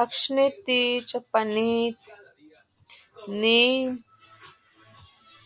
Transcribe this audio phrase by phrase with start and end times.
[0.00, 0.78] Akxni ti
[1.08, 1.96] chapanit
[3.40, 3.78] nin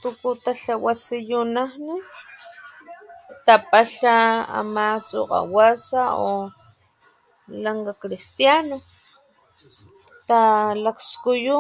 [0.01, 1.97] tuku tatlawa tsiyunajni
[3.47, 4.15] tapalha
[4.59, 6.31] ama tsukgawasa o
[7.65, 8.77] lankga cristiano
[10.29, 11.57] talakskuyu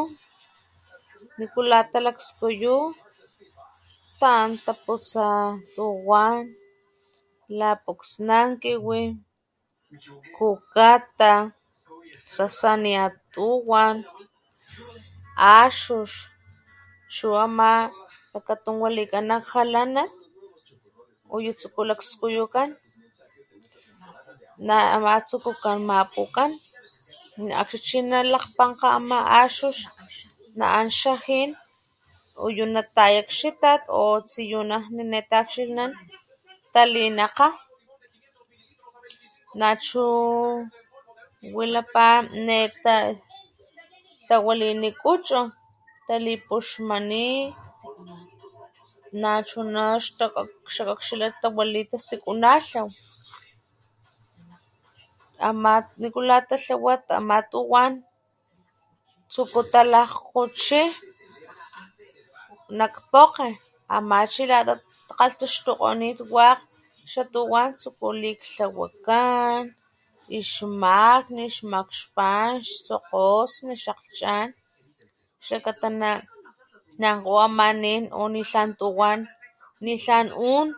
[1.39, 2.75] nikula talakskuyu
[4.21, 5.27] xta´an taputsa
[5.77, 6.37] tuwan
[7.59, 9.03] la puksnankiwi,
[10.37, 11.33] kukata,
[12.35, 13.97] sasaniatuwan,
[15.37, 16.09] axux
[17.15, 17.93] chu ama ix
[18.33, 20.09] lakatun walikan nak jalanat
[21.35, 22.71] uyu skuku lakskuyukan
[24.67, 26.51] na ama tsukukan mapukan
[27.61, 28.99] akxni chi nalakgpankga xa
[29.41, 29.77] axux
[30.57, 31.51] nalakgpankga na´an xa jin
[32.47, 35.93] uyu nataya ix itat o tsiyunajni ne takxilhnan
[36.75, 37.49] talinaka
[39.59, 40.03] nachu
[41.57, 42.07] wilapa
[42.47, 43.15] ne ka
[44.29, 45.41] tawalini kuchu
[46.07, 47.27] talipuxmani
[49.23, 49.83] nachuna
[50.75, 52.89] xakakxila xtawali tasikunalhaw
[55.49, 57.93] ama nikula ta tlawa ama tuwan
[59.31, 60.83] tsuku talakgkgochi
[62.79, 63.47] nak pokge
[63.97, 64.75] ama chi lata
[65.19, 66.59] kalhtaxtukgonit wakg
[67.13, 69.71] xa tuwan tsukukan liklhawakan, nak
[70.27, 74.47] ix makni, xmakxpan ix tsokgosni ix akglhchan
[75.45, 75.89] xlakata
[76.99, 79.19] na´ankgo ama nin o ni tlan tuwan
[79.85, 80.69] nitlan un